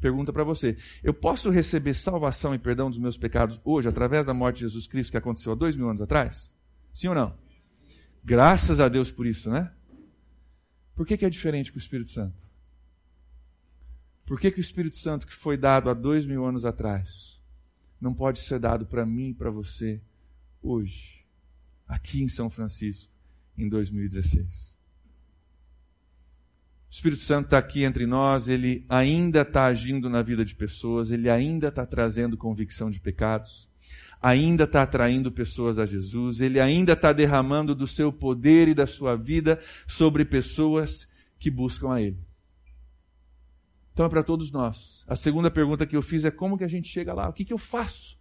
[0.00, 4.32] Pergunta para você: eu posso receber salvação e perdão dos meus pecados hoje, através da
[4.32, 6.54] morte de Jesus Cristo que aconteceu há dois mil anos atrás?
[6.94, 7.36] Sim ou não?
[8.22, 9.72] Graças a Deus por isso, né?
[10.94, 12.49] Por que, que é diferente com o Espírito Santo?
[14.30, 17.36] Por que, que o Espírito Santo que foi dado há dois mil anos atrás
[18.00, 20.00] não pode ser dado para mim e para você
[20.62, 21.24] hoje,
[21.88, 23.10] aqui em São Francisco,
[23.58, 24.72] em 2016?
[26.88, 31.10] O Espírito Santo está aqui entre nós, ele ainda está agindo na vida de pessoas,
[31.10, 33.68] ele ainda está trazendo convicção de pecados
[34.22, 38.86] ainda está atraindo pessoas a Jesus, ele ainda está derramando do seu poder e da
[38.86, 42.29] sua vida sobre pessoas que buscam a ele.
[44.00, 45.04] Então é para todos nós.
[45.06, 47.28] A segunda pergunta que eu fiz é como que a gente chega lá?
[47.28, 48.18] O que, que eu faço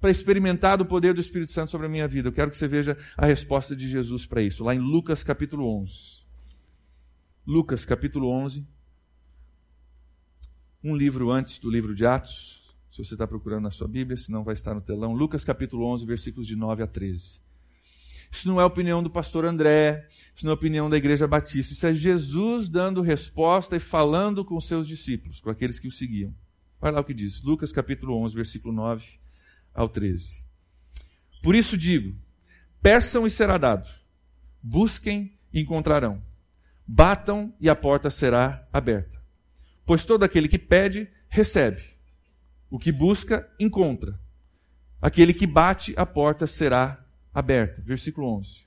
[0.00, 2.26] para experimentar o poder do Espírito Santo sobre a minha vida?
[2.26, 5.64] Eu quero que você veja a resposta de Jesus para isso, lá em Lucas capítulo
[5.82, 6.24] 11.
[7.46, 8.66] Lucas capítulo 11,
[10.82, 14.42] um livro antes do livro de Atos, se você está procurando na sua Bíblia, senão
[14.42, 15.12] vai estar no telão.
[15.12, 17.40] Lucas capítulo 11, versículos de 9 a 13.
[18.30, 21.86] Isso não é opinião do pastor André, isso não é opinião da igreja batista, isso
[21.86, 26.34] é Jesus dando resposta e falando com seus discípulos, com aqueles que o seguiam.
[26.80, 29.06] Olha lá o que diz, Lucas capítulo 11, versículo 9
[29.74, 30.42] ao 13.
[31.42, 32.16] Por isso digo:
[32.80, 33.88] peçam e será dado,
[34.62, 36.22] busquem e encontrarão,
[36.86, 39.20] batam e a porta será aberta.
[39.84, 41.92] Pois todo aquele que pede, recebe
[42.72, 44.18] o que busca, encontra.
[45.00, 47.01] Aquele que bate, a porta será
[47.32, 47.82] aberta.
[47.82, 48.60] Versículo 11.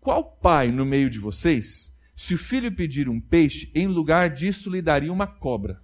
[0.00, 4.70] Qual pai no meio de vocês, se o filho pedir um peixe, em lugar disso
[4.70, 5.82] lhe daria uma cobra?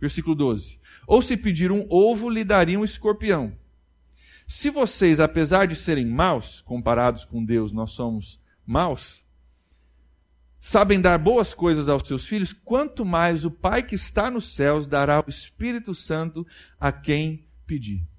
[0.00, 0.78] Versículo 12.
[1.06, 3.58] Ou se pedir um ovo, lhe daria um escorpião.
[4.46, 9.22] Se vocês, apesar de serem maus, comparados com Deus, nós somos maus,
[10.58, 14.86] sabem dar boas coisas aos seus filhos, quanto mais o Pai que está nos céus
[14.86, 16.46] dará o Espírito Santo
[16.80, 18.09] a quem pedir.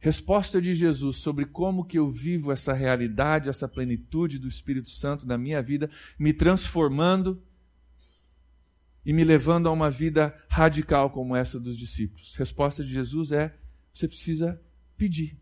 [0.00, 5.26] Resposta de Jesus sobre como que eu vivo essa realidade, essa plenitude do Espírito Santo
[5.26, 7.42] na minha vida, me transformando
[9.04, 12.36] e me levando a uma vida radical como essa dos discípulos.
[12.36, 13.58] Resposta de Jesus é:
[13.92, 14.60] você precisa
[14.96, 15.36] pedir.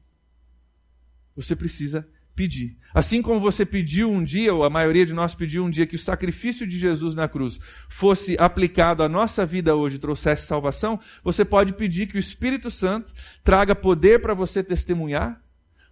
[1.35, 2.77] Você precisa pedir.
[2.95, 5.97] Assim como você pediu um dia, ou a maioria de nós pediu um dia, que
[5.97, 11.45] o sacrifício de Jesus na cruz fosse aplicado à nossa vida hoje, trouxesse salvação, você
[11.45, 15.43] pode pedir que o Espírito Santo traga poder para você testemunhar,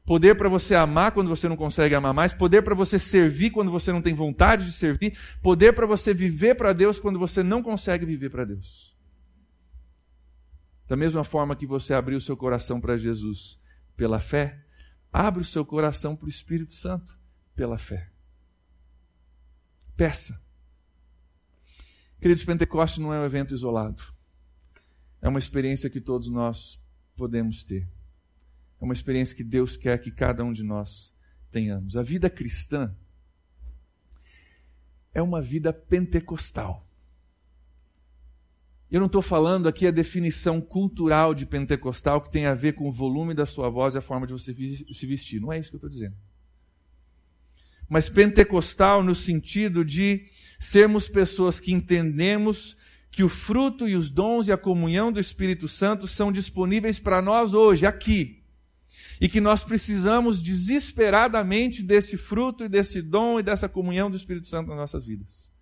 [0.07, 3.71] poder para você amar quando você não consegue amar mais, poder para você servir quando
[3.71, 7.63] você não tem vontade de servir, poder para você viver para Deus quando você não
[7.63, 8.95] consegue viver para Deus.
[10.87, 13.59] Da mesma forma que você abriu seu coração para Jesus
[13.97, 14.64] pela fé,
[15.17, 17.17] Abre o seu coração para o Espírito Santo
[17.55, 18.11] pela fé.
[19.97, 20.43] Peça.
[22.21, 24.03] Queridos, Pentecoste não é um evento isolado.
[25.23, 26.83] É uma experiência que todos nós
[27.15, 27.89] podemos ter.
[28.81, 31.15] É uma experiência que Deus quer que cada um de nós
[31.49, 31.97] tenhamos.
[31.97, 32.93] A vida cristã
[35.13, 36.91] é uma vida pentecostal.
[38.95, 42.89] Eu não estou falando aqui a definição cultural de pentecostal que tem a ver com
[42.89, 45.41] o volume da sua voz e a forma de você se vestir.
[45.41, 46.15] Não é isso que eu estou dizendo.
[47.89, 50.27] Mas pentecostal no sentido de
[50.61, 52.77] sermos pessoas que entendemos
[53.11, 57.21] que o fruto e os dons e a comunhão do Espírito Santo são disponíveis para
[57.21, 58.45] nós hoje, aqui.
[59.21, 64.47] E que nós precisamos desesperadamente desse fruto e desse dom e dessa comunhão do Espírito
[64.47, 65.53] Santo nas nossas vidas.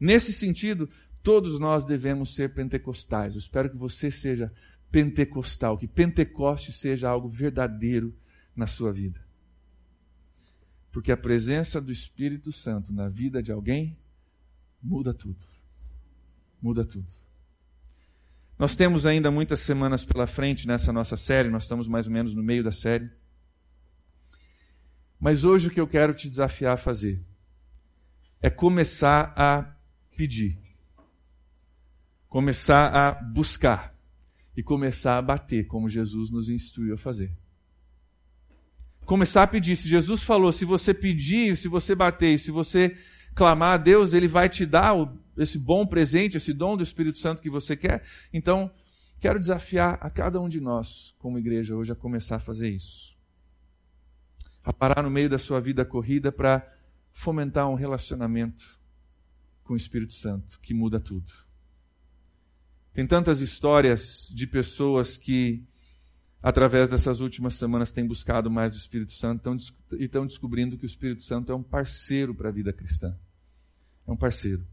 [0.00, 0.88] Nesse sentido,
[1.22, 3.34] Todos nós devemos ser pentecostais.
[3.34, 4.52] Eu espero que você seja
[4.90, 8.14] pentecostal, que Pentecoste seja algo verdadeiro
[8.56, 9.20] na sua vida.
[10.90, 13.96] Porque a presença do Espírito Santo na vida de alguém
[14.82, 15.46] muda tudo.
[16.60, 17.06] Muda tudo.
[18.58, 22.34] Nós temos ainda muitas semanas pela frente nessa nossa série, nós estamos mais ou menos
[22.34, 23.08] no meio da série.
[25.20, 27.22] Mas hoje o que eu quero te desafiar a fazer
[28.40, 29.76] é começar a
[30.16, 30.58] pedir,
[32.38, 33.92] começar a buscar
[34.56, 37.32] e começar a bater, como Jesus nos instruiu a fazer.
[39.04, 39.74] Começar a pedir.
[39.74, 42.96] Se Jesus falou, se você pedir, se você bater, se você
[43.34, 44.94] clamar a Deus, Ele vai te dar
[45.36, 48.04] esse bom presente, esse dom do Espírito Santo que você quer.
[48.32, 48.70] Então,
[49.18, 53.16] quero desafiar a cada um de nós, como igreja, hoje, a começar a fazer isso.
[54.62, 56.64] A parar no meio da sua vida corrida para
[57.12, 58.78] fomentar um relacionamento
[59.64, 61.47] com o Espírito Santo, que muda tudo.
[62.98, 65.64] Tem tantas histórias de pessoas que,
[66.42, 69.56] através dessas últimas semanas, têm buscado mais do Espírito Santo
[69.92, 73.16] e estão descobrindo que o Espírito Santo é um parceiro para a vida cristã.
[74.04, 74.66] É um parceiro.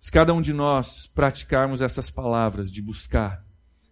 [0.00, 3.46] Se cada um de nós praticarmos essas palavras de buscar,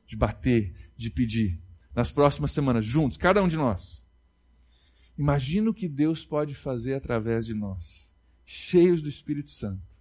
[0.07, 1.61] de bater, de pedir,
[1.95, 4.03] nas próximas semanas, juntos, cada um de nós,
[5.19, 8.11] imagina o que Deus pode fazer através de nós,
[8.43, 9.94] cheios do Espírito Santo,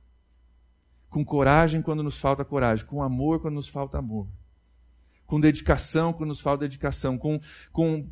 [1.13, 4.27] com coragem quando nos falta coragem, com amor quando nos falta amor,
[5.27, 7.39] com dedicação quando nos falta dedicação, com,
[7.71, 8.09] com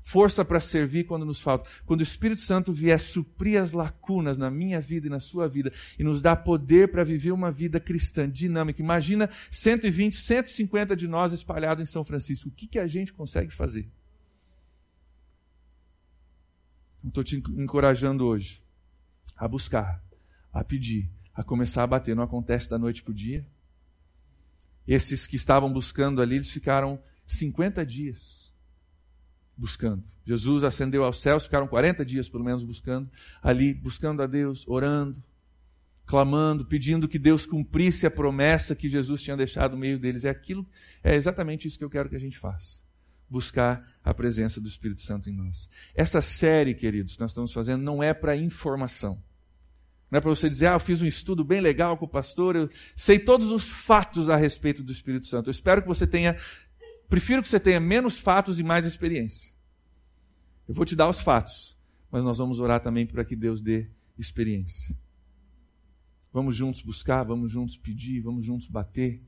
[0.00, 1.68] força para servir quando nos falta.
[1.84, 5.72] Quando o Espírito Santo vier suprir as lacunas na minha vida e na sua vida
[5.98, 8.80] e nos dar poder para viver uma vida cristã dinâmica.
[8.80, 12.48] Imagina 120, 150 de nós espalhados em São Francisco.
[12.48, 13.90] O que, que a gente consegue fazer?
[17.04, 18.62] Estou te encorajando hoje
[19.36, 20.00] a buscar,
[20.52, 22.14] a pedir, a começar a bater.
[22.14, 23.46] Não acontece da noite para o dia.
[24.86, 28.52] Esses que estavam buscando ali, eles ficaram 50 dias
[29.56, 30.04] buscando.
[30.26, 33.10] Jesus ascendeu aos céus, ficaram 40 dias pelo menos buscando,
[33.42, 35.22] ali, buscando a Deus, orando,
[36.06, 40.24] clamando, pedindo que Deus cumprisse a promessa que Jesus tinha deixado no meio deles.
[40.24, 40.66] É aquilo,
[41.02, 42.80] é exatamente isso que eu quero que a gente faça.
[43.28, 45.68] Buscar a presença do Espírito Santo em nós.
[45.94, 49.22] Essa série, queridos, que nós estamos fazendo não é para informação.
[50.14, 52.54] Não é para você dizer, ah, eu fiz um estudo bem legal com o pastor,
[52.54, 55.48] eu sei todos os fatos a respeito do Espírito Santo.
[55.48, 56.36] Eu espero que você tenha
[57.08, 59.52] prefiro que você tenha menos fatos e mais experiência.
[60.68, 61.76] Eu vou te dar os fatos,
[62.12, 64.96] mas nós vamos orar também para que Deus dê experiência.
[66.32, 69.20] Vamos juntos buscar, vamos juntos pedir, vamos juntos bater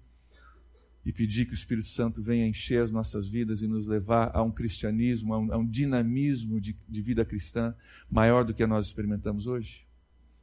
[1.04, 4.40] e pedir que o Espírito Santo venha encher as nossas vidas e nos levar a
[4.40, 7.74] um cristianismo, a um, a um dinamismo de, de, vida cristã
[8.08, 9.85] maior do que nós experimentamos hoje?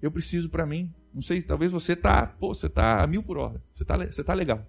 [0.03, 0.93] Eu preciso para mim.
[1.13, 3.63] Não sei, talvez você está, pô, você está a mil por hora.
[3.73, 4.67] Você está você tá legal.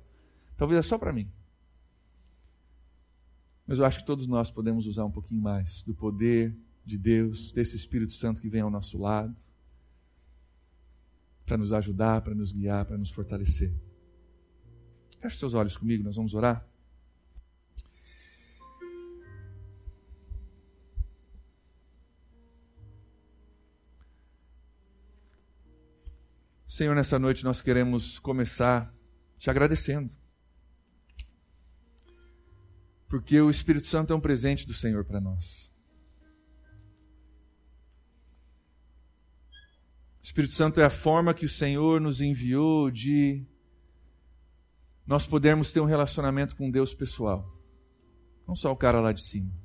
[0.56, 1.28] Talvez é só para mim.
[3.66, 7.50] Mas eu acho que todos nós podemos usar um pouquinho mais do poder de Deus,
[7.50, 9.34] desse Espírito Santo que vem ao nosso lado,
[11.44, 13.74] para nos ajudar, para nos guiar, para nos fortalecer.
[15.20, 16.64] Feche seus olhos comigo, nós vamos orar.
[26.74, 28.92] Senhor, nessa noite nós queremos começar
[29.38, 30.10] te agradecendo.
[33.08, 35.70] Porque o Espírito Santo é um presente do Senhor para nós.
[39.52, 43.46] O Espírito Santo é a forma que o Senhor nos enviou de
[45.06, 47.56] nós podermos ter um relacionamento com Deus pessoal.
[48.48, 49.63] Não só o cara lá de cima.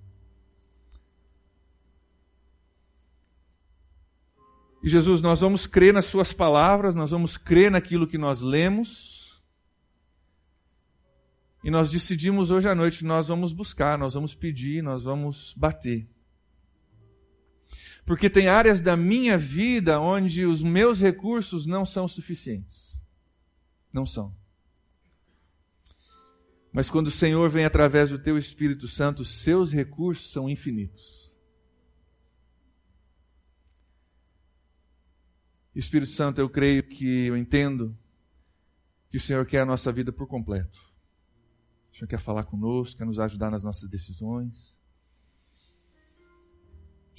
[4.82, 9.20] E Jesus, nós vamos crer nas Suas palavras, nós vamos crer naquilo que nós lemos,
[11.64, 16.08] e nós decidimos hoje à noite, nós vamos buscar, nós vamos pedir, nós vamos bater.
[18.06, 23.02] Porque tem áreas da minha vida onde os meus recursos não são suficientes.
[23.92, 24.34] Não são.
[26.72, 31.29] Mas quando o Senhor vem através do teu Espírito Santo, seus recursos são infinitos.
[35.80, 37.98] Espírito Santo, eu creio que eu entendo
[39.10, 40.80] que o Senhor quer a nossa vida por completo.
[41.92, 44.76] O Senhor quer falar conosco, quer nos ajudar nas nossas decisões.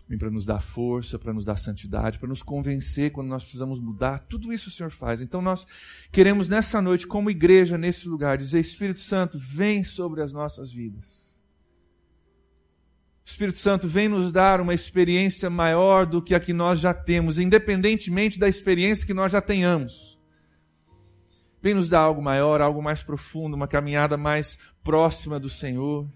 [0.09, 3.79] Vem para nos dar força, para nos dar santidade, para nos convencer quando nós precisamos
[3.79, 4.19] mudar.
[4.19, 5.21] Tudo isso o Senhor faz.
[5.21, 5.67] Então nós
[6.11, 11.30] queremos nessa noite, como igreja, nesse lugar, dizer: Espírito Santo, vem sobre as nossas vidas.
[13.31, 17.39] Espírito Santo, vem nos dar uma experiência maior do que a que nós já temos,
[17.39, 20.19] independentemente da experiência que nós já tenhamos.
[21.63, 26.11] Vem nos dar algo maior, algo mais profundo, uma caminhada mais próxima do Senhor.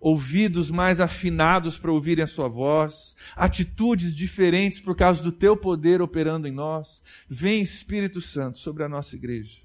[0.00, 6.00] Ouvidos mais afinados para ouvirem a Sua voz, atitudes diferentes por causa do Teu poder
[6.00, 7.02] operando em nós.
[7.28, 9.63] Vem Espírito Santo sobre a nossa igreja.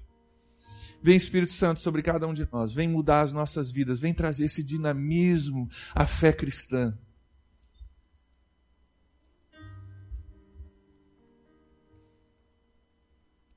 [1.02, 4.44] Vem Espírito Santo sobre cada um de nós, vem mudar as nossas vidas, vem trazer
[4.44, 6.96] esse dinamismo à fé cristã.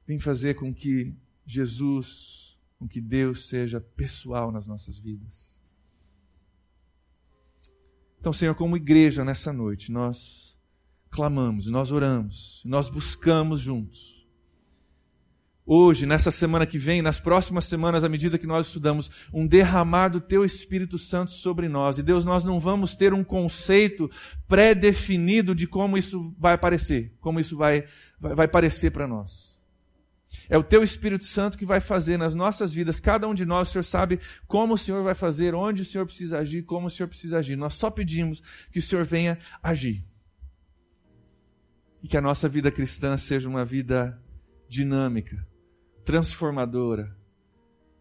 [0.08, 1.14] Vem fazer com que
[1.46, 5.58] Jesus, com que Deus seja pessoal nas nossas vidas.
[8.20, 10.58] Então, Senhor, como igreja nessa noite, nós
[11.10, 14.13] clamamos, nós oramos, nós buscamos juntos
[15.66, 20.10] hoje, nessa semana que vem, nas próximas semanas, à medida que nós estudamos, um derramar
[20.10, 21.98] do Teu Espírito Santo sobre nós.
[21.98, 24.10] E Deus, nós não vamos ter um conceito
[24.48, 27.86] pré-definido de como isso vai aparecer, como isso vai,
[28.20, 29.54] vai, vai parecer para nós.
[30.50, 33.70] É o Teu Espírito Santo que vai fazer nas nossas vidas, cada um de nós,
[33.70, 36.90] o Senhor sabe como o Senhor vai fazer, onde o Senhor precisa agir, como o
[36.90, 37.56] Senhor precisa agir.
[37.56, 38.42] Nós só pedimos
[38.72, 40.04] que o Senhor venha agir.
[42.02, 44.22] E que a nossa vida cristã seja uma vida
[44.68, 45.48] dinâmica,
[46.04, 47.16] transformadora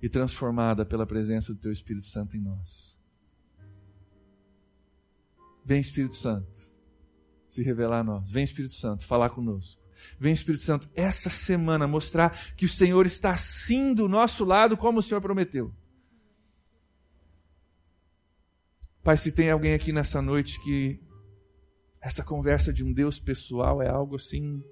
[0.00, 2.98] e transformada pela presença do Teu Espírito Santo em nós.
[5.64, 6.50] Vem, Espírito Santo,
[7.48, 8.30] se revelar a nós.
[8.30, 9.80] Vem, Espírito Santo, falar conosco.
[10.18, 14.98] Vem, Espírito Santo, essa semana mostrar que o Senhor está sim do nosso lado, como
[14.98, 15.72] o Senhor prometeu.
[19.04, 21.00] Pai, se tem alguém aqui nessa noite que
[22.00, 24.64] essa conversa de um Deus pessoal é algo assim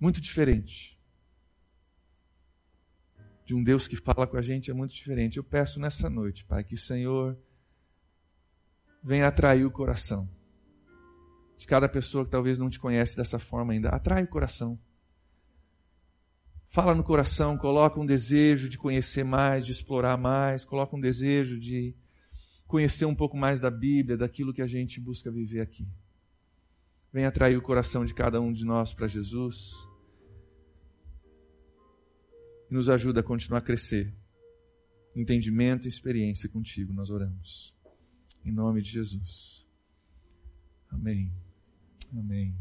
[0.00, 0.97] muito diferente
[3.48, 5.38] de um Deus que fala com a gente é muito diferente.
[5.38, 7.34] Eu peço nessa noite, Pai, que o Senhor
[9.02, 10.28] venha atrair o coração
[11.56, 13.88] de cada pessoa que talvez não te conhece dessa forma ainda.
[13.88, 14.78] Atrai o coração.
[16.66, 21.58] Fala no coração, coloca um desejo de conhecer mais, de explorar mais, coloca um desejo
[21.58, 21.96] de
[22.66, 25.88] conhecer um pouco mais da Bíblia, daquilo que a gente busca viver aqui.
[27.10, 29.87] Venha atrair o coração de cada um de nós para Jesus
[32.70, 34.14] e nos ajuda a continuar a crescer.
[35.14, 37.74] Entendimento e experiência contigo, nós oramos.
[38.44, 39.66] Em nome de Jesus.
[40.90, 41.32] Amém.
[42.12, 42.56] Amém.